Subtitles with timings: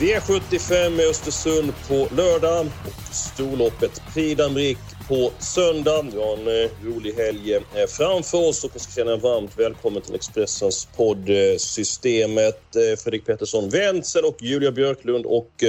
[0.00, 6.02] V75 i Östersund på lördag och storloppet Prix d'Amérique på söndag.
[6.12, 7.62] Vi har en eh, rolig helg eh,
[7.98, 12.76] framför oss och jag ska känna en varmt välkommen till Expressens podd Systemet.
[12.76, 15.64] Eh, Fredrik Pettersson Wenzel och Julia Björklund och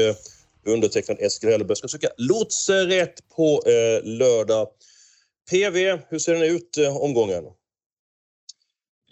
[0.66, 3.61] undertecknad Eskil Hellberg ska söka lotsrätt på
[4.03, 4.67] lördag.
[5.52, 7.43] PV, hur ser den ut omgången?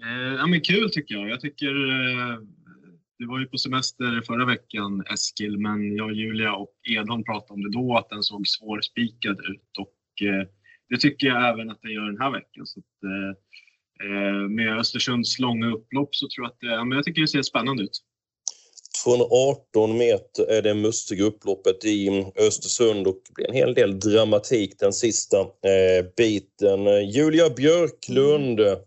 [0.04, 1.29] Eh, ja, men kul tycker jag.
[1.29, 2.38] Jag tycker eh,
[3.20, 7.63] du var ju på semester förra veckan Eskil, men jag, Julia och Edholm pratade om
[7.63, 10.48] det då att den såg svårspikad ut och eh,
[10.90, 12.65] det tycker jag även att den gör den här veckan.
[12.65, 13.32] Så att, eh,
[14.09, 17.27] eh med Östersunds långa upplopp så tror jag att det, ja, men jag tycker det
[17.27, 18.04] ser spännande ut.
[19.05, 24.79] 218 meter är det mustiga upploppet i Östersund och det blir en hel del dramatik
[24.79, 27.09] den sista eh, biten.
[27.12, 28.79] Julia Björklund, mm.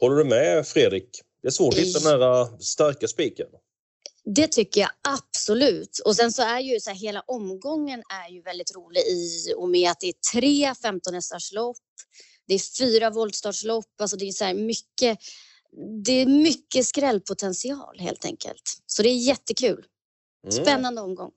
[0.00, 1.08] håller du med Fredrik?
[1.42, 3.46] Det är svårt att hitta den här äh, starka spiken.
[4.24, 5.98] Det tycker jag absolut.
[6.04, 9.68] Och sen så är ju så här, hela omgången är ju väldigt rolig i och
[9.68, 11.14] med att det är tre 15
[11.52, 11.76] lopp.
[12.46, 14.00] Det är fyra voltstartslopp.
[14.00, 15.18] Alltså det är så här mycket.
[16.04, 18.62] Det är mycket skrällpotential helt enkelt.
[18.86, 19.84] Så det är jättekul.
[20.44, 20.64] Mm.
[20.64, 21.10] Spännande mm.
[21.10, 21.30] omgång.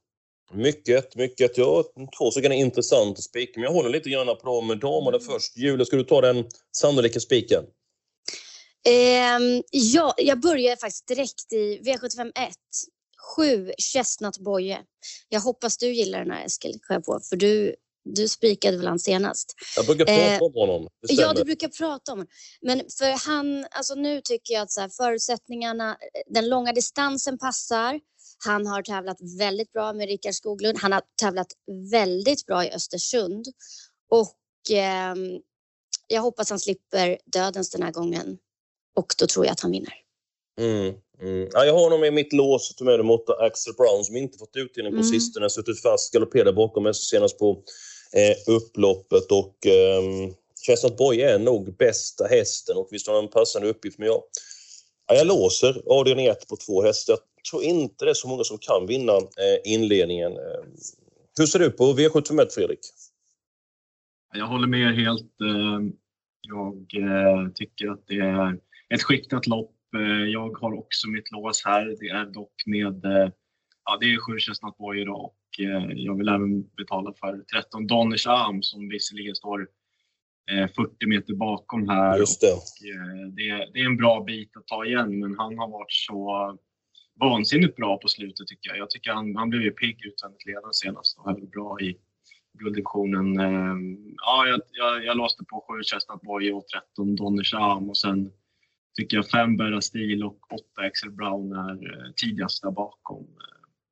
[0.54, 1.58] Mycket, mycket.
[1.58, 1.86] Jag har
[2.18, 4.80] två stycken intressanta spikar, men jag håller lite grann på dem.
[4.80, 5.28] Damerna mm.
[5.28, 5.58] först.
[5.58, 6.46] Julia, ska du ta den
[6.78, 7.64] sannolika spiken?
[8.86, 12.54] Eh, ja, jag börjar faktiskt direkt i V751.
[13.36, 14.80] 7 Chestnut Boye.
[15.30, 19.54] Jag hoppas du gillar den här Eskil, på, för du, du spikade väl han senast?
[19.76, 20.88] Jag brukar prata eh, om honom.
[21.02, 22.32] Ja, du brukar prata om honom.
[22.62, 28.00] Men för han, alltså nu tycker jag att så här, förutsättningarna, den långa distansen passar.
[28.46, 30.78] Han har tävlat väldigt bra med Rickard Skoglund.
[30.82, 31.48] Han har tävlat
[31.92, 33.46] väldigt bra i Östersund.
[34.10, 35.16] Och eh,
[36.08, 38.38] jag hoppas han slipper dödens den här gången
[38.96, 39.94] och då tror jag att han vinner.
[40.60, 41.50] Mm, mm.
[41.54, 44.92] Ja, jag har honom i mitt lås, dem åtta Axel Brown som inte fått utdelning
[44.92, 45.10] på mm.
[45.10, 47.64] sistone, suttit fast, galopperade bakom mig senast på
[48.14, 50.32] eh, upploppet och eh,
[50.66, 54.24] Chestnut Boy är nog bästa hästen och visst har han en passande uppgift men jag,
[55.08, 57.18] ja, jag låser avdelning 1 på två hästar.
[57.36, 60.32] Jag tror inte det är så många som kan vinna eh, inledningen.
[60.32, 60.64] Eh,
[61.38, 62.80] hur ser du på V751 Fredrik?
[64.34, 65.42] Jag håller med helt.
[65.42, 65.80] Eh,
[66.42, 68.58] jag eh, tycker att det är
[68.94, 69.76] ett skiktat lopp.
[69.96, 71.96] Eh, jag har också mitt lås här.
[72.00, 73.30] Det är dock med, eh,
[73.86, 78.28] ja det är sju Chestnut idag och eh, jag vill även betala för 13 Donners
[78.28, 79.68] Arm som visserligen står
[80.76, 82.18] 40 meter bakom här.
[82.18, 82.54] Just det.
[82.54, 82.62] Och
[83.36, 86.58] det, det är en bra bit att ta igen men han har varit så
[87.20, 88.78] vansinnigt bra på slutet tycker jag.
[88.78, 91.98] Jag tycker han, han blev ju pigg utvändigt ledande senast och höll bra i
[92.60, 93.36] gulddivisionen.
[94.16, 98.32] Ja, jag, jag, jag låste på 7 Chestnut Boy och 13 Donners Arm och sen
[98.98, 103.28] tycker jag fem Berra Stil och åtta Axel Brown är eh, tidigast där bakom.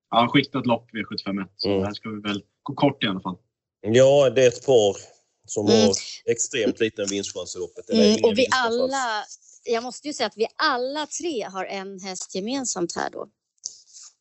[0.10, 1.84] Ja, skiktat lopp V751 så mm.
[1.84, 3.38] här ska vi väl gå kort i alla fall.
[3.82, 4.96] Ja, det är ett par
[5.48, 5.82] som mm.
[5.82, 5.94] har
[6.26, 7.90] extremt liten vinstchans i loppet.
[7.90, 9.26] Mm, och vi alla,
[9.64, 13.30] jag måste ju säga att vi alla tre har en häst gemensamt här då.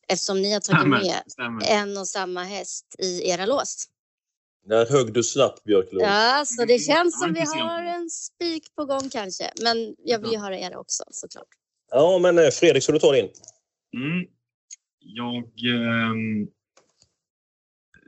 [0.07, 1.65] Eftersom ni har tagit stämmer, med stämmer.
[1.65, 3.87] en och samma häst i era lås.
[4.69, 6.01] Där högg du snabbt Björklund.
[6.01, 9.51] Ja, så det känns som vi har en spik på gång kanske.
[9.63, 11.47] Men jag vill ju höra er också såklart.
[11.91, 13.29] Ja, men eh, Fredrik, ska du ta din?
[13.95, 14.27] Mm.
[14.99, 15.43] Jag...
[15.75, 16.15] Eh,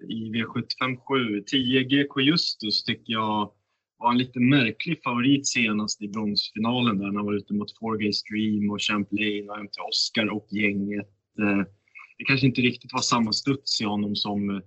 [0.10, 3.52] I V757, 10 GK Justus tycker jag
[3.98, 8.70] var en lite märklig favorit senast i bronsfinalen där han var ute mot 4G Stream
[8.70, 11.10] och Champlain och MT Oscar och gänget.
[11.40, 11.66] Eh,
[12.18, 14.62] det kanske inte riktigt var samma studs i honom som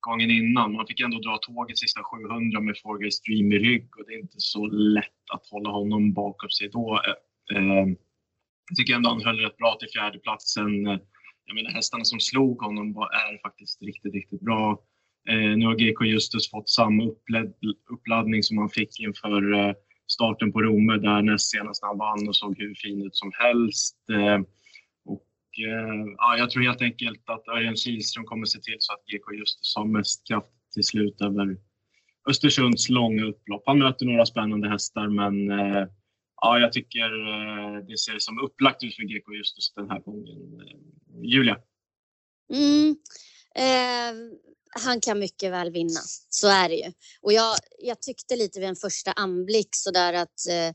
[0.00, 0.72] gången innan.
[0.72, 4.18] Man fick ändå dra tåget sista 700 med Forgay Stream i rygg och det är
[4.18, 7.00] inte så lätt att hålla honom bakom sig då.
[7.06, 7.86] Eh, eh,
[8.68, 10.86] jag tycker ändå han höll rätt bra till fjärdeplatsen.
[10.86, 10.98] Eh,
[11.44, 14.82] jag menar hästarna som slog honom är faktiskt riktigt, riktigt bra.
[15.56, 17.02] Nu har GK Justus fått samma
[17.90, 19.74] uppladdning som han fick inför
[20.12, 23.96] starten på Romme där näst senast han vann och såg hur fin ut som helst.
[25.58, 29.32] Eh, ja, jag tror helt enkelt att Örjan Kihlström kommer se till så att GK
[29.32, 31.56] Justus har mest kraft till slut över
[32.30, 33.62] Östersunds långa upplopp.
[33.66, 35.86] Han möter några spännande hästar men eh,
[36.40, 40.62] ja, jag tycker eh, det ser som upplagt ut för GK just den här gången.
[41.24, 41.58] Julia?
[42.52, 42.96] Mm,
[43.54, 44.36] eh,
[44.84, 46.92] han kan mycket väl vinna, så är det ju.
[47.20, 50.74] Och jag, jag tyckte lite vid en första anblick sådär att eh,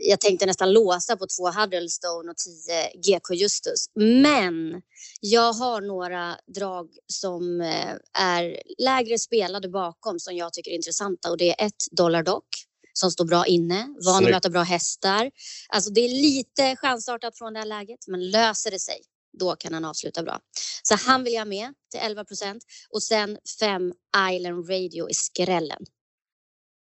[0.00, 3.86] jag tänkte nästan låsa på två Huddlestone och tio GK Justus.
[3.94, 4.82] Men
[5.20, 11.30] jag har några drag som eh, är lägre spelade bakom som jag tycker är intressanta
[11.30, 12.48] och det är ett Dollar Dock
[12.92, 15.30] som står bra inne, van att möta bra hästar.
[15.68, 19.02] Alltså det är lite chansartat från det här läget men löser det sig
[19.38, 20.40] då kan han avsluta bra.
[20.82, 23.92] Så han vill jag med till 11 procent och sen fem
[24.32, 25.86] Island Radio i skrällen.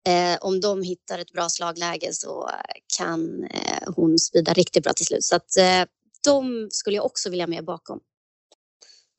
[0.08, 2.50] Eh, om de hittar ett bra slagläge så
[2.98, 5.24] kan eh, hon spida riktigt bra till slut.
[5.24, 5.84] Så att, eh,
[6.24, 8.00] de skulle jag också vilja med bakom.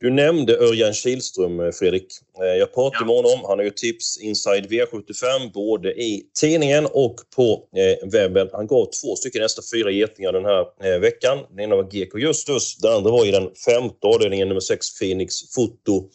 [0.00, 2.06] Du nämnde Örjan Kihlström, eh, Fredrik.
[2.40, 3.06] Eh, jag pratade ja.
[3.06, 3.44] med honom.
[3.48, 8.48] Han har ju tips Inside V75 både i tidningen och på eh, webben.
[8.52, 11.38] Han gav två stycken nästa fyra getingar den här veckan.
[11.50, 15.54] Den ena var GK Justus, den andra var i den femte avdelningen, nummer 6, Phoenix
[15.54, 16.08] Foto.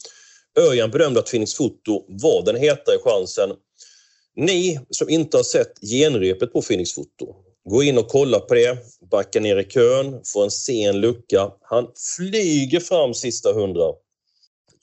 [0.59, 3.49] Örjan bedömde att Phoenix Foto var den hetare chansen.
[4.35, 7.35] Ni som inte har sett genrepet på Phoenix Foto,
[7.69, 8.77] Gå in och kolla på det,
[9.11, 11.51] backa ner i kön, få en sen lucka.
[11.61, 11.87] Han
[12.17, 13.91] flyger fram sista hundra.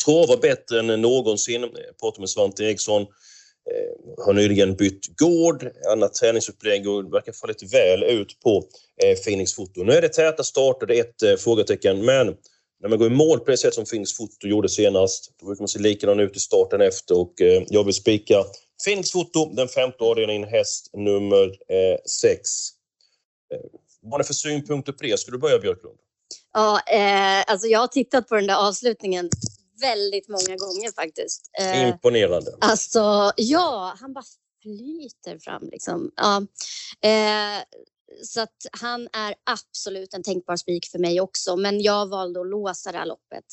[0.05, 1.61] Travar bättre än någonsin.
[1.63, 3.03] Jag pratade med Svante Eriksson.
[3.03, 8.65] Eh, har nyligen bytt gård, annat träningsupplägg och verkar få lite väl ut på
[9.05, 9.83] eh, Phoenix Foto.
[9.83, 12.27] Nu är det täta starter, det är ett eh, frågetecken, men
[12.83, 15.63] när man går i mål på det sätt som Phoenix Foto gjorde senast, då brukar
[15.63, 17.33] man se likadan ut i starten efter och
[17.69, 18.45] jag vill spika
[18.85, 22.51] Phoenix Foto, den femte avdelningen, häst nummer eh, sex.
[23.55, 23.61] Eh,
[24.03, 25.21] vad har ni för synpunkter på det?
[25.21, 25.99] Ska du börja Björklund?
[26.53, 29.31] Ja, eh, alltså jag har tittat på den där avslutningen
[29.81, 31.51] väldigt många gånger faktiskt.
[31.61, 32.57] Eh, Imponerande.
[32.61, 34.25] Alltså, ja, han bara
[34.63, 36.11] flyter fram liksom.
[36.17, 36.37] Ja.
[37.09, 37.63] Eh,
[38.23, 42.47] så att han är absolut en tänkbar spik för mig också, men jag valde att
[42.47, 43.45] låsa det här loppet.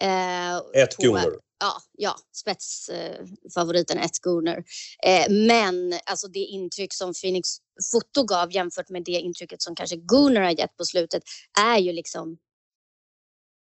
[0.00, 4.64] Eh, Ett Gunnar ja, ja spetsfavoriten eh, ett Gunner.
[5.06, 7.48] Eh, men alltså det intryck som Phoenix
[7.92, 11.22] Foto gav jämfört med det intrycket som kanske Gunnar har gett på slutet
[11.60, 12.38] är ju liksom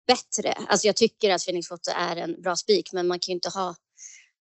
[0.07, 0.53] bättre.
[0.53, 3.49] Alltså jag tycker att Phoenix Foto är en bra spik, men man kan ju inte
[3.49, 3.75] ha.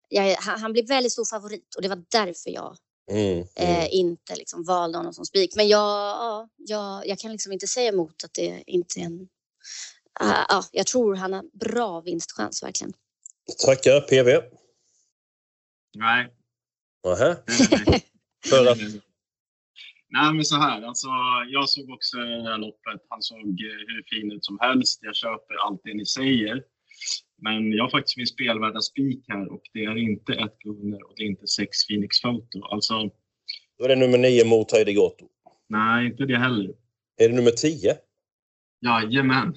[0.08, 2.76] Jag, han blir väldigt stor favorit och det var därför jag
[3.10, 3.46] mm, mm.
[3.54, 5.56] Eh, inte liksom valde honom som spik.
[5.56, 9.28] Men jag, ja, jag, jag kan liksom inte säga emot att det inte är en.
[10.22, 12.92] Uh, ja, jag tror han har bra vinstchans verkligen.
[13.56, 14.42] Tackar PV.
[15.96, 16.28] Nej.
[17.04, 17.36] Nähä?
[18.50, 18.78] För att...
[20.10, 21.06] Nej men så här, alltså,
[21.48, 23.06] jag såg också det här loppet.
[23.08, 25.00] Han såg eh, hur fin ut som helst.
[25.02, 26.64] Jag köper allt det ni säger.
[27.42, 31.12] Men jag har faktiskt min spelvärda spik här och det är inte ett Gunner och
[31.16, 32.64] det är inte sex Phoenix Photo.
[32.64, 33.10] Alltså...
[33.78, 35.28] Då är det nummer nio mot Heidi Gotto.
[35.68, 36.74] Nej, inte det heller.
[37.16, 37.96] Är det nummer tio?
[38.80, 39.54] Jajamän.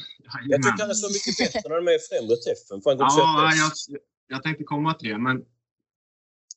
[0.48, 2.82] Jag tycker han är så mycket bättre när de är i främre träffen.
[2.86, 3.72] ja, jag,
[4.28, 5.46] jag tänkte komma till det, men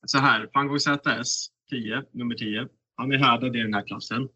[0.06, 0.50] så här.
[0.54, 2.68] Fango ZS 10, nummer 10.
[2.96, 4.28] Han är härdad i den här klassen.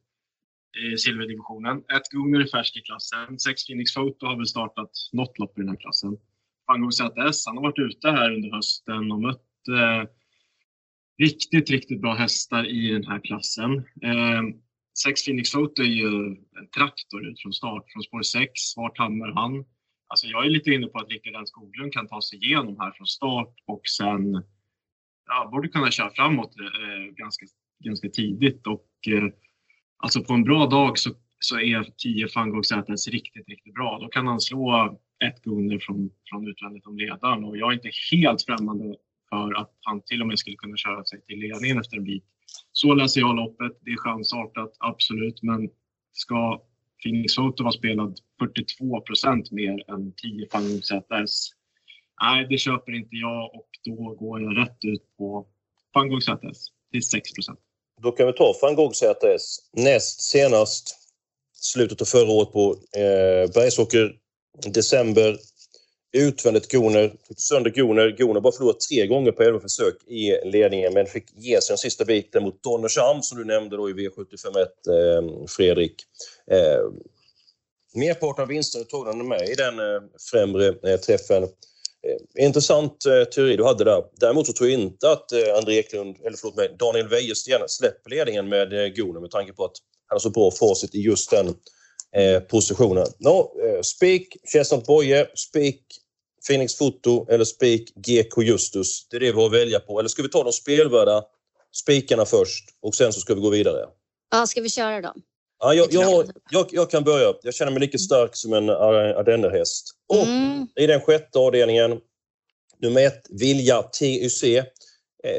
[0.93, 1.79] I silverdivisionen.
[1.79, 3.39] Ett Gunnar är färsk i klassen.
[3.39, 6.17] Sex Phoenix Photo har väl startat något lopp i den här klassen.
[6.67, 10.11] Fango ZS, han har varit ute här under hösten och mött eh,
[11.19, 13.77] riktigt, riktigt bra hästar i den här klassen.
[14.03, 14.43] Eh,
[15.03, 16.06] Sex Phoenix Photo är ju
[16.59, 18.51] en traktor ut från start, från spår 6.
[18.77, 19.65] Vart hamnar han?
[20.08, 23.06] Alltså jag är lite inne på att Rickard Skoglund kan ta sig igenom här från
[23.06, 24.44] start och sen
[25.27, 27.46] ja, borde kunna köra framåt eh, ganska,
[27.84, 28.67] ganska tidigt.
[28.67, 29.29] Och, eh,
[29.96, 32.65] alltså på en bra dag så, så är 10 Fangog
[33.11, 33.99] riktigt, riktigt bra.
[34.01, 37.91] Då kan han slå ett Gunner från, från utvändigt om ledaren och jag är inte
[38.13, 38.96] helt främmande
[39.31, 42.25] för att han till och med skulle kunna köra sig till ledningen efter en bit.
[42.72, 43.72] Så läser jag loppet.
[43.84, 45.43] Det är chansartat, absolut.
[45.43, 45.70] Men
[46.12, 46.62] ska
[47.03, 51.50] Phoenix Photo ha spelat 42 procent mer än 10 Fangum ZS?
[52.22, 55.46] Nej, det köper inte jag och då går jag rätt ut på
[55.94, 57.58] Fangog ZS till 6 procent.
[58.03, 60.94] Då kan vi ta Fangog ZS näst senast
[61.53, 64.17] slutet av förra året på eh, Bergsåker
[64.67, 65.36] december
[66.19, 68.17] utvändigt Goner, sönder Goner.
[68.19, 71.79] Goner bara förlorat tre gånger på elva försök i ledningen men fick ge sig den
[71.79, 75.94] sista biten mot Donnersham som du nämnde då i V751 eh, Fredrik.
[76.51, 76.81] Eh,
[77.94, 81.43] merparten av vinsterna tog han med i den eh, främre eh, träffen.
[81.43, 84.05] Eh, intressant eh, teori du hade där.
[84.20, 88.10] Däremot så tror jag inte att eh, André Eklund, eller förlåt mig, Daniel Wäjersten släpper
[88.10, 91.31] ledningen med eh, Goner med tanke på att han har så bra facit i just
[91.31, 91.55] den
[92.17, 93.06] eh, positionen.
[93.19, 95.82] No, eh, spik Chestnut Boye, spik
[96.48, 99.08] Phoenix Foto eller spik GK Justus.
[99.08, 99.98] Det är det vi har att välja på.
[99.98, 101.22] Eller ska vi ta de spelvärda
[101.72, 103.86] spikarna först och sen så ska vi gå vidare?
[104.31, 105.22] Ja, ska vi köra dem?
[105.60, 107.34] Ja, jag, jag, jag, jag kan börja.
[107.43, 109.90] Jag känner mig lika stark som en ardennerhäst.
[110.08, 110.67] Och Mm.
[110.76, 112.00] i den sjätte avdelningen,
[112.78, 114.44] nummer ett, Vilja TUC.
[114.44, 114.64] Eh,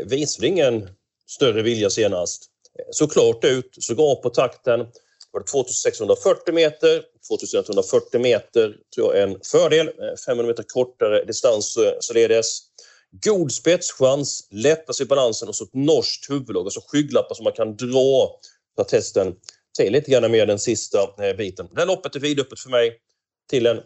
[0.06, 0.90] visade ingen
[1.28, 2.46] större vilja senast.
[2.80, 4.80] Eh, såg klart ut, såg bra på takten.
[5.32, 9.88] Var det 2640 meter, 2140 meter tror jag är en fördel.
[9.88, 12.62] Eh, 500 meter kortare distans eh, således.
[13.12, 17.76] God spetschans, lättast i balansen och så ett norskt huvudlag, alltså skygglappar som man kan
[17.76, 18.40] dra
[18.76, 19.36] för att hästen
[19.78, 21.68] till lite grann med den sista eh, biten.
[21.74, 22.98] Det här loppet är vidöppet för mig
[23.50, 23.82] till en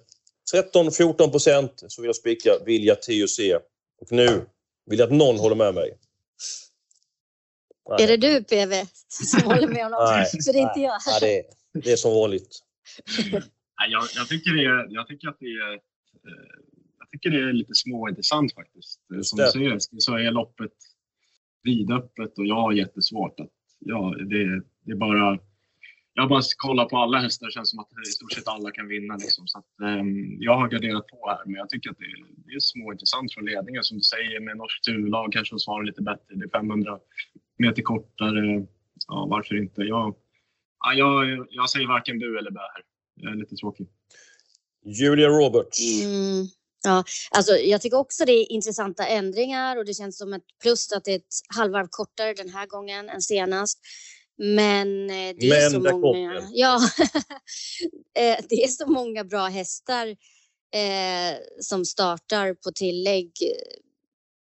[0.74, 3.40] 13-14 procent så vill jag spika Vilja TUC.
[4.02, 4.46] Och nu
[4.90, 5.98] vill jag att någon håller med mig.
[7.90, 8.04] Nej.
[8.04, 10.00] Är det du PV som håller med honom?
[10.02, 10.26] Nej.
[10.46, 11.00] För det är inte jag.
[11.06, 12.60] Ja, det, är, det är som vanligt.
[13.80, 15.80] Nej, jag, jag, tycker det är, jag tycker att det är, eh,
[17.00, 19.00] jag tycker det är lite småintressant faktiskt.
[19.16, 20.72] Eh, Som du säger så är loppet
[21.64, 25.40] vidöppet och jag har jättesvårt att, ja, det, det är bara,
[26.14, 28.88] jag bara kollar på alla hästar det känns som att i stort sett alla kan
[28.88, 29.48] vinna liksom.
[29.48, 32.54] Så att, ehm, jag har garderat på här men jag tycker att det är, det
[32.54, 36.36] är småintressant från ledningen som du säger med norskt huvudlag kanske de svarar lite bättre.
[36.36, 37.00] Det är 500
[37.58, 38.66] meter kortare.
[39.08, 39.82] Ja, varför inte?
[39.82, 40.16] Jag,
[40.80, 42.84] ja, jag, jag säger varken du eller bä här.
[43.16, 43.88] Jag är lite tråkig.
[44.86, 46.04] Julia Roberts.
[46.04, 46.46] Mm.
[46.86, 50.92] Ja, alltså jag tycker också det är intressanta ändringar och det känns som ett plus
[50.92, 53.80] att det är ett halvvarv kortare den här gången än senast.
[54.38, 56.50] Men eh, det är Men så många.
[56.52, 56.80] Ja,
[58.16, 60.08] Eh, det är så många bra hästar
[60.74, 63.32] eh, som startar på tillägg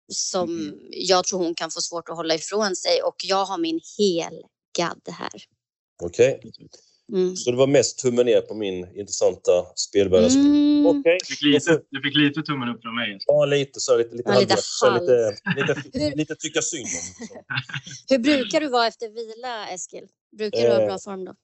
[0.08, 3.80] som jag tror hon kan få svårt att hålla ifrån sig och jag har min
[3.98, 5.30] helgadd här.
[6.04, 6.42] Okej,
[7.14, 7.36] Mm.
[7.36, 10.46] så det var mest tummen ner på min intressanta spelvärldsspel.
[10.46, 10.86] Mm.
[10.86, 13.18] Okej, Du fick lite, du fick lite tummen upp från mig.
[13.28, 13.98] ja, lite så.
[13.98, 15.02] Lite, lite, Ja, lite halv.
[15.02, 15.36] lite,
[15.94, 17.28] lite, lite tycka synd om.
[18.10, 20.08] Hur brukar du vara efter vila, Eskil?
[20.38, 21.36] Brukar du ha Eh, bra form då?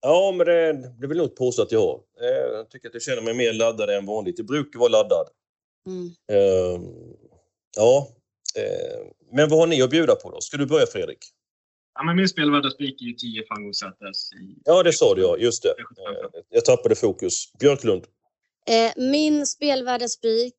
[0.00, 2.00] Ja, men det, det vill nog påstå att jag har.
[2.20, 4.38] Eh, Jag tycker att jag känner mig mer laddad än vanligt.
[4.38, 5.26] Jag brukar vara laddad.
[5.86, 6.06] Mm.
[6.32, 6.80] Eh,
[7.76, 8.08] Ja,
[8.56, 10.40] eh, men vad har ni att bjuda på då?
[10.40, 11.18] Ska du börja Fredrik?
[11.94, 14.32] Ja, men min spelvärda spik är ju 10 Fango ZS.
[14.32, 15.36] I, Ja, det sa du ja.
[15.36, 15.68] Just det.
[15.68, 17.52] Eh, Jag tappade fokus.
[17.58, 18.04] Björklund.
[18.66, 20.54] Eh, min spelvärda spik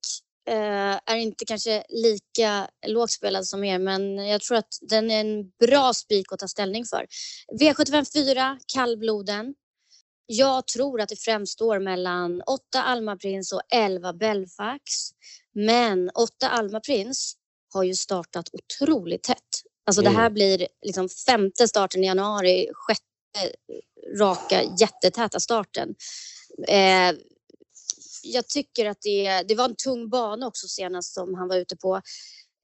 [1.06, 5.50] är inte kanske lika lågt spelad som er, men jag tror att den är en
[5.50, 7.06] bra spik att ta ställning för.
[7.62, 9.56] V75 4, kallbloden.
[10.32, 14.84] Jag tror att det främst står mellan 8 Alma Prins och 11 Belfax.
[15.56, 17.34] Men 8 Alma Prins
[17.74, 19.38] har ju startat otroligt tätt.
[19.86, 20.34] Alltså det här Mm.
[20.34, 23.56] blir liksom femte starten i januari, sjätte
[24.20, 25.96] raka jättetäta starten.
[26.68, 27.12] Eh,
[28.24, 31.78] jag tycker att det, det var en tung bana också senast som han var ute
[31.78, 31.96] på.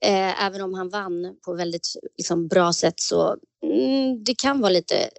[0.06, 4.70] Eh, även om han vann på väldigt liksom, bra sätt så mm, det kan vara
[4.70, 5.10] lite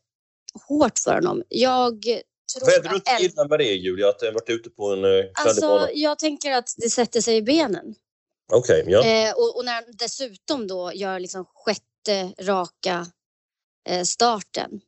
[0.69, 1.43] hårt för honom.
[1.49, 2.05] Jag
[2.53, 4.09] tror Vad är det du att inte med det Julia?
[4.09, 7.43] Att den varit ute på en eh, Alltså, jag tänker att det sätter sig i
[7.43, 7.95] benen.
[8.53, 9.05] Okej, ja.
[9.05, 13.07] Eh, och, och när han dessutom då gör liksom sjätte raka
[13.89, 14.81] eh, starten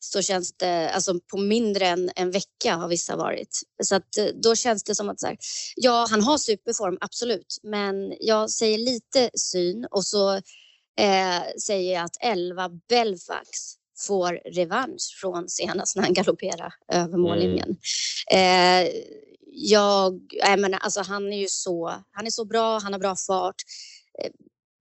[0.00, 3.60] så känns det, alltså på mindre än en vecka har vissa varit.
[3.82, 5.36] Så att eh, då känns det som att så här,
[5.76, 7.58] ja, han har superform, absolut.
[7.62, 10.34] Men jag säger lite syn och så
[10.98, 13.48] eh, säger jag att 11 Belfax
[13.98, 17.76] får revansch från senast när han galopperade över mållinjen.
[18.32, 18.88] Eh,
[19.52, 23.16] jag, jag menar, alltså han är ju så, han är så bra, han har bra
[23.26, 23.56] fart.
[24.22, 24.30] Eh,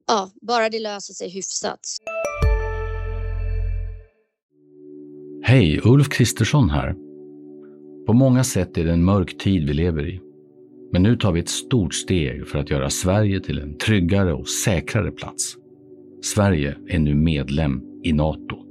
[0.07, 1.79] ja, bara det löser sig hyfsat.
[5.43, 6.95] Hej, Ulf Kristersson här.
[8.05, 10.21] På många sätt är det en mörk tid vi lever i.
[10.91, 14.49] Men nu tar vi ett stort steg för att göra Sverige till en tryggare och
[14.49, 15.55] säkrare plats.
[16.23, 18.70] Sverige är nu medlem i Nato.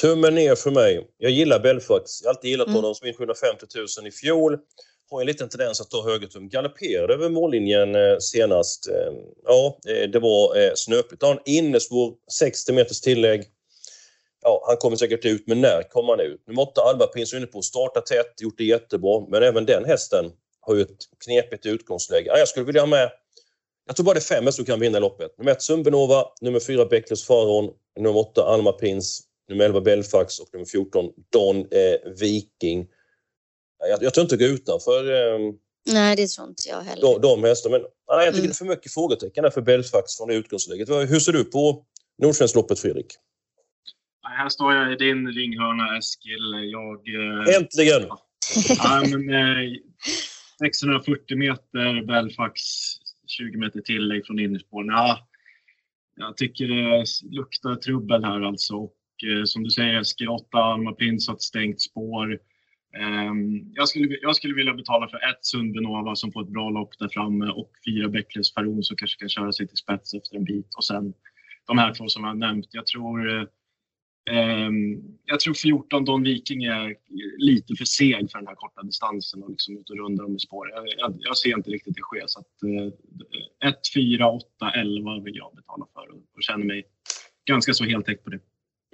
[0.00, 1.06] Tummen ner för mig.
[1.18, 2.22] Jag gillar Belfax.
[2.22, 2.76] Jag har alltid gillat Mm.
[2.76, 3.66] honom som in 750
[3.98, 4.58] 000 i fjol.
[5.10, 6.48] Har en liten tendens att ta högertum.
[6.48, 8.88] Galopperade över mållinjen eh, senast.
[8.88, 9.12] Eh,
[9.44, 11.22] ja, eh, det var snöpligt.
[11.22, 13.44] Har en innesvår 60 meters tillägg.
[14.42, 16.46] Ja, han kommer säkert ut, men när kommer han ut?
[16.46, 19.26] Nummer 8, Alba Prins inne på att starta tätt, gjort det jättebra.
[19.28, 22.26] Men även den hästen har ju ett knepigt utgångsläge.
[22.26, 23.10] Ja, jag skulle vilja ha med
[23.86, 25.38] jag tror bara det är fem som kan vinna loppet.
[25.38, 27.70] Nummer ett Sumbenova, nummer fyra Becklers Faron,
[28.00, 32.86] nummer åtta Alma Prins nummer 11 Belfax och nummer 14 Don eh, Viking.
[33.78, 35.38] Jag, jag tror inte gå utanför eh,
[35.92, 37.02] Nej, det tror inte jag heller.
[37.02, 37.78] de, de hästarna.
[37.78, 37.86] Men
[38.16, 38.48] nej, jag tycker Mm.
[38.48, 40.88] det är för mycket frågetecken där för Belfax från det utgångsläget.
[40.88, 41.84] Hur ser du på
[42.22, 43.06] Nordsvenskloppet Fredrik?
[44.22, 46.70] Här står jag i din ringhörna Eskil.
[46.72, 47.08] Jag...
[47.08, 48.02] Eh, Äntligen!
[48.78, 49.72] ja, men, eh,
[50.58, 52.60] 640 meter Belfax,
[53.26, 54.84] 20 meter tillägg från innerspår.
[54.84, 55.28] Ja,
[56.16, 57.04] jag tycker det
[57.36, 58.74] luktar trubbel här alltså.
[58.74, 58.92] Och,
[59.40, 62.38] och som du säger SG8, Alma Pins har ett stängt spår.
[62.96, 66.98] Ehm, jag, skulle, jag skulle vilja betala för ett Sundbenova som får ett bra lopp
[66.98, 70.44] där framme och fyra Beckles Faron som kanske kan köra sig till spets efter en
[70.44, 70.74] bit.
[70.76, 71.14] Och sen
[71.66, 72.66] de här två som jag har nämnt.
[72.70, 73.48] Jag tror,
[74.30, 76.94] ehm, jag tror 14 Don Viking är
[77.38, 80.38] lite för seg för den här korta distansen och liksom ut och runda dem i
[80.38, 80.70] spår.
[80.70, 82.22] Jag, jag, jag ser inte riktigt det ske.
[82.26, 82.62] Så att,
[83.62, 86.84] eh, 1, 4, 8, 11 vill jag betala för och, och känner mig
[87.44, 88.40] ganska så heltäckt på det.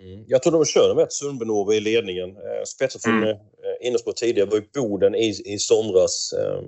[0.00, 0.24] Mm.
[0.28, 2.30] Jag tror de körde med Sundbenova i ledningen.
[2.36, 3.28] Eh, Spetsade från Mm.
[3.28, 3.36] eh,
[3.86, 4.48] innerspår tidigare.
[4.48, 6.32] var i Boden i, i somras.
[6.32, 6.62] Eh,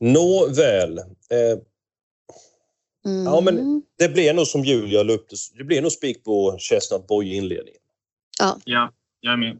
[0.00, 0.98] Nåväl.
[0.98, 1.58] Eh,
[3.06, 3.24] Mm.
[3.24, 5.36] Ja, men- det blev nog som Julia la upp det.
[5.58, 7.80] Det blev nog spik på Chestnut Boy i inledningen.
[8.64, 9.58] Ja, jag är med.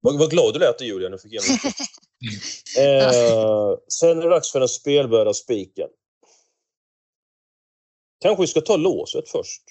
[0.00, 1.58] Vad, vad glad du lät Julia när du fick igenom
[2.76, 2.80] det.
[3.04, 5.88] eh, Sen är det dags för den spelvärda spiken.
[8.20, 9.62] Kanske vi ska ta låset först.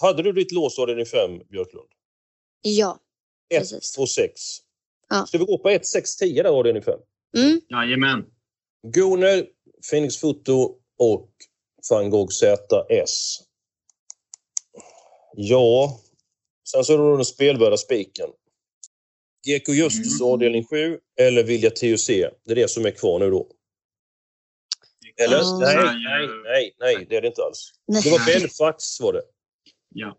[0.00, 1.88] Hade du ditt lås avdelning 5, Björklund?
[2.62, 2.98] Ja,
[3.48, 3.92] 1, Precis.
[3.92, 4.32] 2, 6.
[5.08, 5.26] Ja.
[5.26, 6.98] Ska vi gå på 1, 6, 10 där avdelning 5?
[7.36, 7.60] mm.
[7.68, 8.24] Jajamän.
[8.94, 9.46] Goner,
[9.90, 11.30] Phoenix Foto och
[11.90, 13.42] van Gogh ZS.
[15.34, 16.00] Ja,
[16.70, 18.28] sen så är det den spelvärda spiken.
[19.46, 20.32] GK Justus Mm.
[20.32, 22.06] avdelning 7 eller Vilja TUC.
[22.06, 23.48] Det är det som är kvar nu då.
[25.24, 25.36] Eller?
[25.36, 25.58] Ja.
[25.60, 27.70] Nej, nej, nej, nej, det är det inte alls.
[28.04, 29.22] Det var Belfax var det.
[29.98, 30.18] Ja.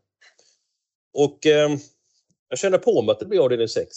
[1.13, 1.69] Och eh,
[2.49, 3.87] jag känner på mig att det blir avdelning 6.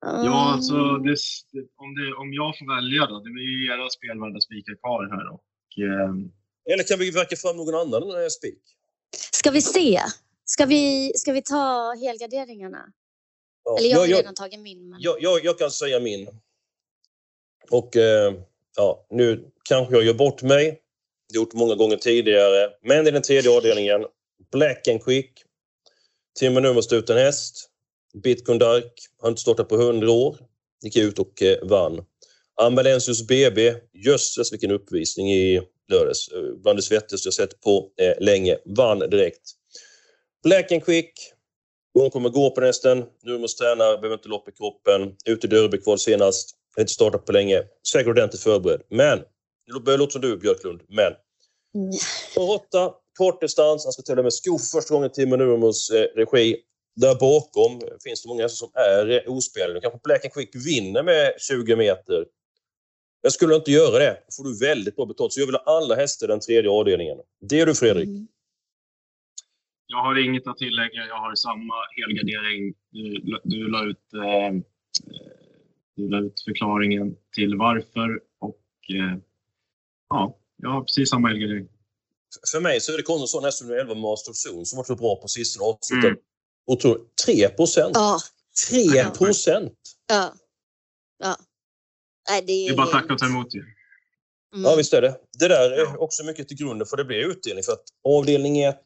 [0.00, 1.16] Ja, alltså det,
[1.52, 3.18] det- om, det, om jag får välja då.
[3.18, 5.26] Det blir ju era spelvärda spikar kvar här.
[5.34, 5.44] Och,
[5.84, 6.32] ehm,
[6.72, 8.62] Eller kan vi verka fram någon annan spik?
[9.32, 10.00] Ska vi se?
[10.44, 12.92] Ska vi, ska vi ta helgarderingarna?
[13.64, 13.78] Ja.
[13.78, 14.90] Eller jag har jag, redan tagit min.
[14.90, 15.00] Men...
[15.00, 16.28] jag, jag, jag kan säga min.
[17.70, 18.34] Och eh,
[18.76, 20.82] ja, nu kanske jag gör bort mig.
[21.28, 22.70] Det har gjort många gånger tidigare.
[22.82, 24.06] Men i den tredje avdelningen,
[24.52, 25.32] Black and Quick.
[26.38, 27.68] Timmer nummer utan häst.
[28.22, 30.36] Bitcoin Dark har inte startat på 100 år.
[30.82, 32.04] Gick ut och eh, vann.
[32.60, 36.28] Ambulensius BB, jösses vilken uppvisning i lördags.
[36.28, 38.58] Eh, Bland det svettigaste jag sett på eh, länge.
[38.64, 39.42] Vann direkt.
[40.42, 41.12] Black and Quick.
[41.94, 43.04] Hon kommer gå på hästen.
[43.22, 45.16] Nu måste träna, behöver inte lopp i kroppen.
[45.24, 46.50] Ut i Dörbykval senast.
[46.76, 47.62] Har inte startat på länge.
[47.92, 48.82] Säkert ordentligt förberedd.
[48.90, 49.18] Men,
[49.66, 51.12] det börjar låta som du Björklund, men.
[51.74, 51.92] Mm.
[52.36, 53.84] Åtta, kort distans.
[53.84, 56.56] Han ska tävla med skor för första gången i Timo Nurmos eh, regi.
[56.96, 59.80] Där bakom finns det många som är eh, ospelade.
[59.80, 62.26] Kanske Black and Quick vinner med 20 meter.
[63.22, 64.22] Jag skulle inte göra det.
[64.26, 65.32] Då får du väldigt bra betalt.
[65.32, 67.18] Så jag vill ha alla hästar i den tredje avdelningen.
[67.40, 68.08] Det är du Fredrik.
[68.08, 68.28] Mm.
[69.86, 71.06] jag har inget att tillägga.
[71.08, 72.74] Jag har samma helgardering.
[72.90, 74.52] Du, du la ut eh, eh,
[75.96, 78.20] du la ut förklaringen till varför.
[78.38, 79.18] Och eh,
[80.08, 81.68] ja, jag har precis samma helgardering.
[82.52, 84.86] För mig så är det konstigt sån häst som 11 Master of Zone som varit
[84.86, 85.64] så bra på sistone.
[85.66, 86.16] Avslutat Mm.
[86.66, 87.16] otroligt.
[87.26, 87.90] 3 procent.
[87.94, 88.20] Ja,
[88.68, 89.72] 3 procent!
[90.08, 90.34] ja.
[91.18, 91.36] ja.
[92.30, 93.60] Nej, det Det är är bara att tacka och ta emot ju.
[94.54, 94.64] Mm.
[94.64, 95.16] Ja, visst är det.
[95.38, 95.96] Det där är Ja.
[95.98, 97.64] också mycket till grunden för det blir utdelning.
[97.64, 98.76] För att avdelning 1,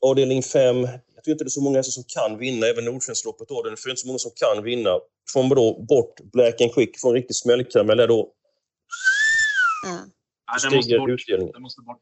[0.00, 0.76] avdelning 5,
[1.14, 2.66] jag tror inte det är så många som kan vinna.
[2.66, 4.90] Även Nordsvenskloppet avdelning 4, inte så många som kan vinna.
[5.32, 8.32] Får man då bort Black and Quick från riktig smällkaramell är då
[9.84, 9.90] Ja.
[9.90, 10.00] Nej,
[10.62, 11.10] den måste stiger bort.
[11.10, 11.52] utdelningen.
[11.52, 12.00] Den måste bort.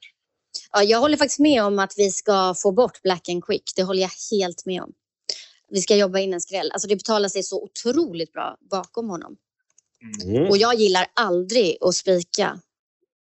[0.76, 3.72] Ja, jag håller faktiskt med om att vi ska få bort Black and Quick.
[3.76, 4.92] Det håller jag helt med om.
[5.70, 6.70] Vi ska jobba in en skräll.
[6.72, 9.36] Alltså det betalar sig så otroligt bra bakom honom.
[10.24, 10.48] Mm.
[10.48, 12.60] Och jag gillar aldrig att spika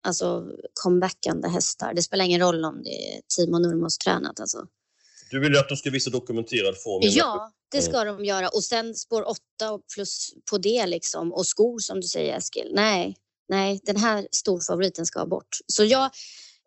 [0.04, 0.45] alltså
[0.84, 1.93] comebackande hästar.
[1.93, 4.39] Det spelar ingen roll om det är Timo Nurmos tränat.
[4.39, 4.67] Alltså.
[5.32, 7.02] Du vill att de ska visa dokumenterad form.
[7.04, 8.49] Ja, det ska de göra.
[8.49, 11.34] Och sen spår åtta och plus på det liksom.
[11.34, 12.71] Och skor som du säger Eskil.
[12.73, 13.15] Nej,
[13.49, 15.58] nej, den här storfavoriten ska bort.
[15.67, 16.10] Så jag,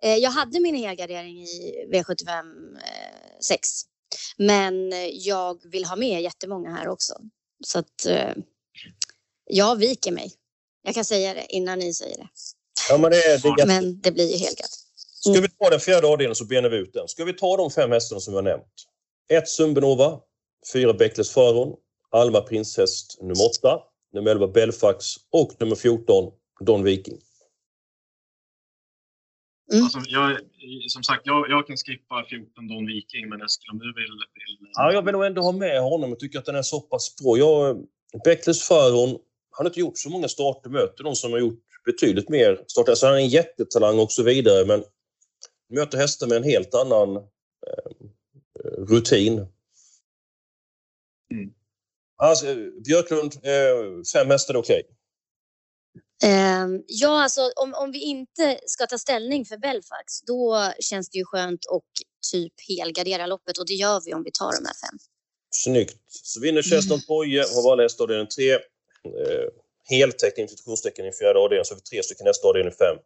[0.08, 2.30] jag hade min helgardering i V75
[2.76, 3.68] eh, 6.
[4.36, 7.14] Men eh, jag vill ha med jättemånga här också.
[7.66, 8.34] Så att eh,
[9.50, 10.32] jag viker mig.
[10.82, 12.28] Jag kan säga det innan ni säger det.
[12.88, 13.66] Ja, men det det.
[13.66, 14.70] Men det blir ju helgat.
[15.20, 17.08] Ska vi ta den fjärde avdelningen så benar vi ut den.
[17.08, 18.66] Ska vi ta de fem hästarna som vi har nämnt?
[19.32, 20.20] Ett Sumbenova,
[20.72, 21.74] fyra Beckles Faron,
[22.10, 23.78] Alma Prinshäst nummer 8,
[24.12, 27.18] nummer 11 Belfax och nummer 14 Don Viking.
[29.72, 29.84] Mm.
[29.84, 30.38] Alltså, jag,
[30.88, 34.68] som sagt, jag, jag kan skippa 14 Don Viking, men Eskil om du vill, vill...
[34.72, 36.10] Ja, jag vill nog ändå ha med honom.
[36.10, 37.36] Jag tycker att den är så pass bra.
[37.38, 37.86] Jag,
[38.24, 39.08] Beckles Faron,
[39.50, 42.92] han har inte gjort så många starter, möter de som har gjort betydligt mer starter.
[42.92, 44.84] Alltså, han är en jättetalang och så vidare, men
[45.68, 47.22] möter hästar med en helt annan eh,
[48.88, 49.46] rutin.
[51.32, 51.52] Mm.
[52.16, 52.46] Alltså,
[52.84, 54.82] Björklund, eh, fem hästar är okej?
[54.84, 54.96] Okay.
[56.22, 61.18] Eh, ja, alltså om, om vi inte ska ta ställning för Belfax, då känns det
[61.18, 61.82] ju skönt att
[62.32, 64.98] typ helgardera loppet och det gör vi om vi tar de här fem.
[65.50, 65.96] Snyggt.
[66.08, 67.00] Så vinner Cheston.
[67.08, 68.52] Poje, har bara läst avdelning tre.
[68.52, 68.58] Eh,
[69.90, 72.96] heltäckning, institutionstecken i fjärde avdelningen, så har vi tre stycken nästa avdelning fem.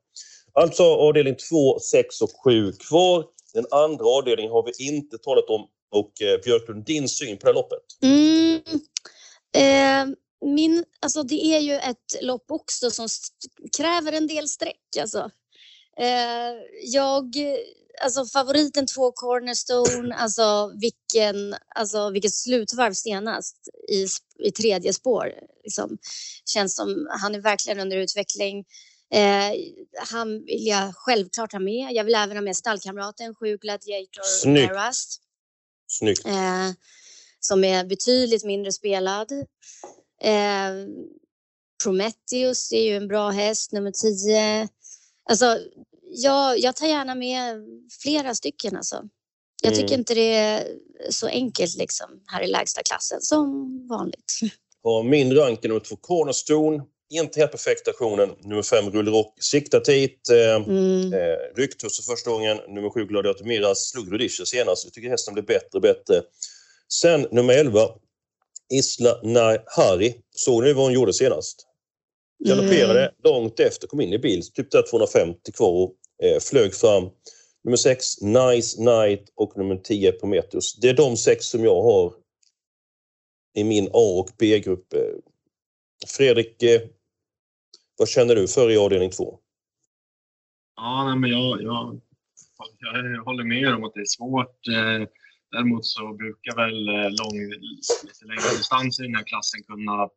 [0.52, 3.24] Alltså avdelning två, sex och sju kvar.
[3.55, 5.68] Den andra avdelningen har vi inte talat om.
[5.90, 7.83] Och eh, Björklund, din syn på det här loppet?
[8.02, 8.61] Mm.
[9.55, 13.09] Eh, min, alltså det är ju ett lopp också som
[13.77, 14.96] kräver en del streck.
[15.01, 15.31] Alltså.
[15.99, 17.37] Eh, jag,
[18.03, 23.57] alltså favoriten två Cornerstone, alltså vilken, alltså vilket slutvarv senast
[23.88, 24.07] i,
[24.49, 25.33] i tredje spår.
[25.64, 25.99] Liksom.
[26.44, 28.64] Känns som han är verkligen under utveckling.
[29.12, 29.53] Eh,
[30.11, 31.92] han vill jag självklart ha med.
[31.92, 34.72] Jag vill även ha med stallkamraten, sju Gladiator Snyggt.
[35.87, 36.27] Snyggt.
[36.27, 36.70] Eh,
[37.40, 39.29] som är betydligt mindre spelad.
[40.26, 40.86] Eh,
[41.82, 44.68] Prometheus är ju en bra häst, nummer 10.
[45.30, 45.58] Alltså,
[46.10, 47.64] jag, jag tar gärna med
[48.02, 49.02] flera stycken alltså.
[49.62, 50.00] Jag tycker mm.
[50.00, 50.66] inte det är
[51.10, 53.46] så enkelt liksom här i lägsta klassen som
[53.88, 54.40] vanligt.
[54.82, 56.84] På min rank är nummer två Cornerstone.
[57.10, 58.30] Inte helt perfekt aktionen.
[58.42, 60.28] Nummer fem Rullrock siktat hit.
[60.30, 61.12] Eh, mm.
[61.12, 62.56] eh, Rycktusse första gången.
[62.68, 64.84] Nummer sju Gladiator Miras slog Rudisha senast.
[64.84, 66.22] Jag tycker hästen blir bättre och bättre.
[66.92, 67.80] Sen nummer 11
[68.72, 70.14] Isla Nahari.
[70.31, 71.66] Såg ni vad hon gjorde senast?
[72.44, 73.14] Galopperade mm.
[73.24, 75.90] långt efter, kom in i bil, typ där 250 kvar
[76.22, 77.11] eh, flög fram.
[77.64, 80.76] Nummer 6, Nice Night och nummer 10, Prometheus.
[80.76, 82.14] Det är de sex som jag har
[83.55, 84.92] i min A och B-grupp.
[84.94, 85.00] Eh,
[86.07, 86.81] Fredrik, eh,
[87.98, 89.38] vad känner du för i avdelning 2?
[90.76, 92.00] Ja, nej, men jag, jag,
[92.79, 94.68] jag håller med om att det är svårt.
[94.68, 95.09] Eh,
[95.50, 97.38] Däremot så brukar väl eh, lång,
[98.06, 100.09] lite längre distanser i den här klassen kunna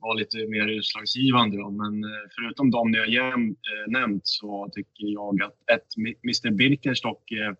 [0.00, 1.56] vara lite mer utslagsgivande.
[1.56, 1.70] Då.
[1.70, 6.50] Men eh, förutom de ni har jäm, eh, nämnt så tycker jag att ett Mr
[6.50, 7.56] Birkenstock är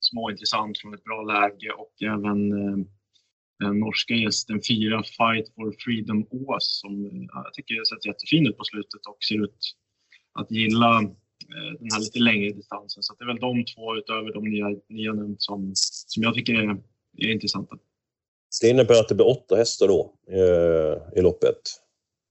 [0.00, 2.78] småintressant från ett bra läge och även eh,
[3.58, 8.64] den norska gästen fyra Fight for Freedom Ås som jag tycker sett jättefin ut på
[8.64, 9.58] slutet och ser ut
[10.40, 11.02] att gilla
[11.78, 13.02] den här lite längre distansen.
[13.02, 14.44] Så det är väl de två utöver de
[14.88, 15.72] ni har nämnt som,
[16.06, 16.76] som jag tycker är,
[17.18, 17.76] är intressanta.
[18.60, 21.58] Det innebär att det blir åtta hästar då eh, i loppet.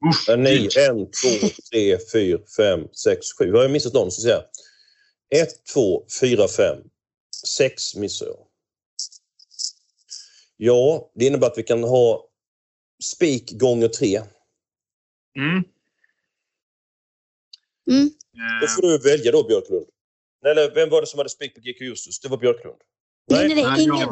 [0.10, 3.52] Uff, nio, en, två, tre, fyra, fem, sex, sju.
[3.52, 5.42] Har jag missat någon så säger jag.
[5.42, 6.78] Ett, två, fyra, fem.
[7.58, 8.38] Sex missar jag.
[10.58, 12.30] Ja, det innebär att vi kan ha
[13.04, 14.22] spik gånger tre.
[15.38, 15.64] Mm.
[17.91, 18.10] Mm.
[18.62, 19.86] Då får du välja då Björklund.
[20.45, 22.19] Eller vem var det som hade spik på GK Justus?
[22.19, 22.78] Det var Björklund.
[23.32, 24.10] Nej, nej, nej ingen.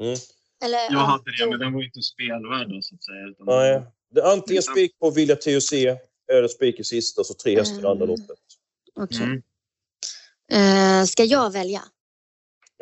[0.00, 0.18] Mm.
[0.64, 3.26] Eller, jag hade det, men den var inte spelvärd då, så att säga.
[3.30, 3.82] Utan nej.
[4.14, 5.72] Det är antingen spik på Vilja TUC
[6.32, 8.08] eller spik i sista, så tre hästar i andra mm.
[8.08, 8.38] loppet.
[8.94, 9.26] Okay.
[10.52, 11.00] Mm.
[11.00, 11.82] Uh, ska jag välja?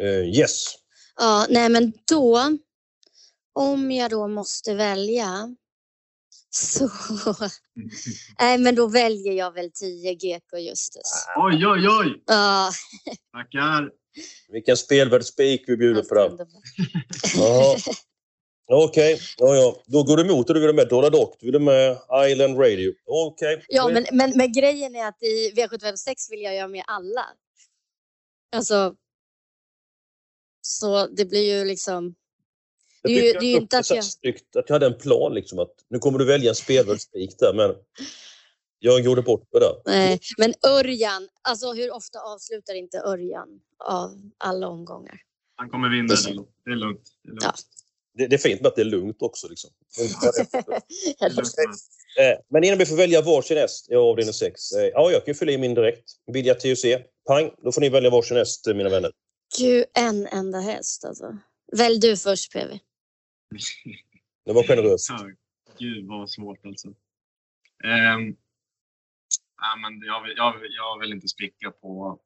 [0.02, 0.74] Uh, yes.
[1.16, 2.58] Ja, nej men då,
[3.52, 5.54] om jag då måste välja
[6.50, 6.88] så...
[8.40, 11.26] Nej, men då väljer jag väl 10 GK Justus.
[11.36, 12.22] Oj, oj, oj!
[12.26, 12.70] Ja.
[13.32, 13.90] Tackar!
[14.48, 16.32] Vilken spelvärd spik vi bjuder på den.
[18.72, 19.26] Okej, okay.
[19.38, 19.82] ja, ja.
[19.86, 21.98] då går du emot och du vill med Dollar Dock, du vill med
[22.30, 22.92] Island Radio.
[23.06, 23.54] Okej.
[23.54, 23.66] Okay.
[23.68, 27.26] Ja, men, men, men grejen är att i V756 vill jag göra med alla.
[28.56, 28.94] Alltså.
[30.60, 32.14] Så det blir ju liksom.
[33.02, 34.04] Jag det, är, det är inte att jag...
[34.04, 37.52] Snyggt att jag hade en plan liksom att nu kommer du välja en spelvärldsspik där
[37.52, 37.74] men
[38.78, 39.74] jag gjorde bort det där.
[39.84, 43.48] Nej, men Örjan, alltså hur ofta avslutar inte Örjan
[43.84, 45.20] av alla omgångar?
[45.56, 46.48] Han kommer vinna det, det är lugnt.
[46.64, 47.02] Det är, lugnt.
[47.42, 47.54] Ja.
[48.14, 49.48] Det, det, är fint med att det är lugnt också.
[49.48, 49.70] Liksom.
[52.18, 54.72] Eh, men innan vi får välja varsin häst i avdelning 6.
[54.72, 56.04] Eh, ja, jag kan fylla i min direkt.
[56.32, 56.84] Vilja TUC.
[57.26, 59.12] Pang, då får ni välja varsin häst mina vänner.
[59.58, 61.38] Gud, en enda häst alltså.
[61.72, 62.78] Välj du först PV.
[64.44, 65.10] Det var generöst.
[65.78, 66.88] Gud vad svårt alltså.
[66.88, 68.36] Um,
[69.60, 72.20] ja, men jag, vill, jag, jag vill inte spricka på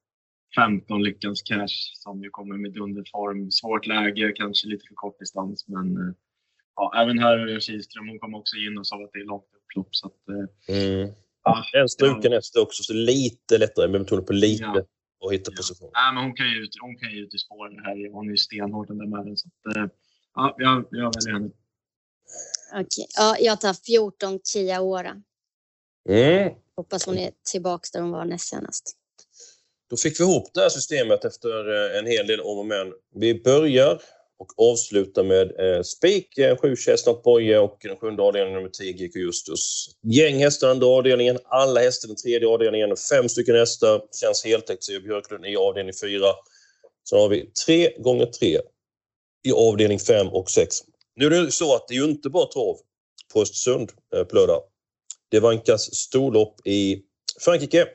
[0.56, 3.50] 15 Lyckans Cash som ju kommer med dunderform.
[3.50, 6.14] Svårt läge, kanske lite för kort distans men uh,
[6.76, 9.50] ja, även här är Kihlström, hon kommer också in och sa att det är långt
[9.58, 9.88] upplopp.
[9.90, 11.14] Så att, uh, mm.
[11.44, 12.38] ja, en struken ja.
[12.38, 14.64] häst också, så lite lättare med betoning på lite.
[14.64, 14.84] Ja.
[15.20, 15.90] och hitta position.
[15.92, 18.12] Ja, men hon kan ju ut, hon kan ju ut i spåren här.
[18.12, 19.36] Hon är ju stenhård den där Madden.
[19.36, 19.86] Så att, eh,
[20.34, 21.50] ja, jag, jag väljer henne.
[22.72, 25.22] Okej, ja, jag tar 14 Kia Ora.
[26.08, 26.52] Mm.
[26.76, 28.96] Hoppas hon är tillbaka där hon var näst senast.
[29.90, 32.92] Då fick vi ihop det här systemet efter eh, en hel del om och men.
[33.14, 34.00] Vi börjar
[34.38, 38.92] och avslutar med eh, Spik, eh, 7 Chestnut Boye och den sjunde avdelningen nummer 10
[38.92, 39.86] GK Justus.
[40.02, 44.02] Gäng hästar andra avdelningen, alla hästar den tredje avdelningen, fem stycken hästar.
[44.20, 46.20] Känns heltäckt, säger Björklund i avdelning 4.
[47.04, 48.60] Så har vi 3 gånger 3
[49.44, 50.76] i avdelning 5 och 6.
[51.16, 52.76] Nu är det så att det är ju inte bara trav
[53.32, 54.62] på Östersund eh, på lördag.
[55.30, 57.02] Det vankas storlopp i
[57.40, 57.86] Frankrike.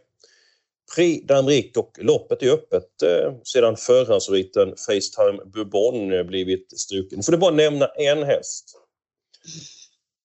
[0.95, 7.17] Prix d'Amérique och loppet är öppet eh, sedan förhandsriten Facetime Bourbon eh, blivit struken.
[7.17, 8.79] Nu får du bara nämna en häst.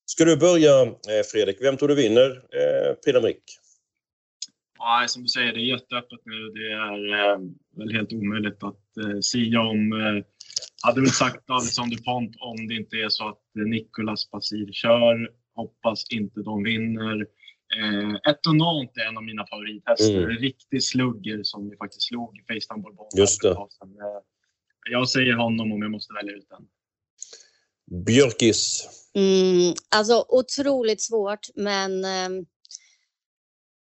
[0.06, 1.56] Ska du börja eh, Fredrik?
[1.60, 3.58] Vem tror du vinner eh, Prix d'Amérique?
[4.78, 6.50] Nej, som du säger, det är jätteöppet nu.
[6.54, 7.38] Det är eh,
[7.76, 9.92] väl helt omöjligt att eh, sia om.
[9.92, 10.24] Eh,
[10.84, 15.30] hade väl sagt Alexander Pont om det inte är så att Nicolas Basir kör.
[15.54, 17.20] Hoppas inte de vinner.
[17.76, 20.18] Eh, Etonant är en av mina favorithästar.
[20.18, 20.30] Mm.
[20.30, 23.06] En riktig slugger som vi faktiskt slog i Facetime Bourbon.
[23.16, 23.50] Just det.
[23.50, 23.56] Eh,
[24.90, 26.66] Jag säger honom om jag måste välja ut en.
[28.04, 28.88] Björkis.
[29.14, 32.28] Mm, alltså otroligt svårt, men eh,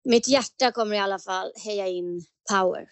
[0.03, 2.87] mitt hjärta kommer i alla fall heja in Power.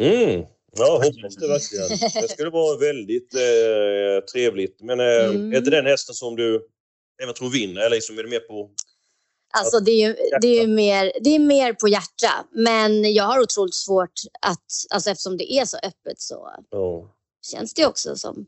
[0.00, 0.46] Mm.
[0.78, 1.88] Ja, hoppas det verkligen.
[2.22, 4.80] Det skulle vara väldigt eh, trevligt.
[4.82, 5.52] Men eh, Mm.
[5.52, 6.66] är det den hästen som du
[7.22, 7.80] även tror vinner?
[7.80, 8.70] Eller liksom är du med på...
[9.58, 13.24] Alltså det är ju, det är ju mer, det är mer på hjärta, men jag
[13.24, 14.12] har otroligt svårt
[14.42, 17.14] att, alltså eftersom det är så öppet så Ja.
[17.52, 18.46] känns det också som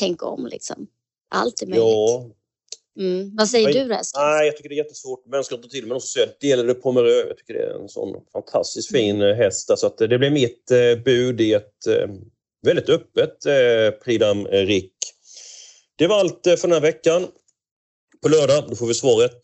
[0.00, 0.86] tänk om liksom.
[1.30, 1.84] Allt är möjligt.
[1.84, 2.30] ja.
[2.98, 3.36] Mm.
[3.36, 3.84] Vad säger Nej.
[3.84, 4.24] du älskling?
[4.24, 5.26] Nej, jag tycker det är jättesvårt.
[5.26, 7.26] Men ska inte till men också säga Delade Pomerö.
[7.28, 9.78] Jag tycker det är en sån fantastiskt fin eh, häst.
[9.78, 11.86] Så att eh, det blir mitt eh, bud i ett
[12.62, 14.92] väldigt öppet eh, Pridam Rick.
[15.98, 17.26] Det var allt för den här veckan.
[18.22, 19.40] På lördag då får vi svaret.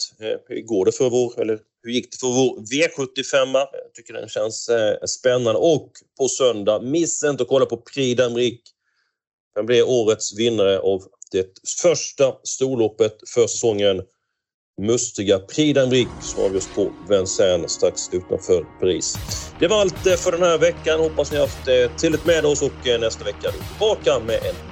[0.48, 3.54] Hur går det för vår, eller hur gick det för vår V75?
[3.54, 4.70] Jag tycker den känns
[5.06, 5.60] spännande.
[5.60, 8.62] Och på söndag, missa inte att kolla på Pridam Rick.
[9.54, 11.46] Den blir årets vinnare av det
[11.82, 14.02] första storloppet för säsongen.
[14.82, 19.16] Mustiga Prix d'Amérique som avgörs på Vincennes strax utanför Paris.
[19.58, 21.00] Det var allt för den här veckan.
[21.00, 24.18] Hoppas ni har haft eh, trevligt med oss och eh, nästa vecka är vi tillbaka
[24.26, 24.71] med en